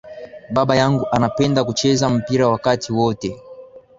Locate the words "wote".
2.93-3.41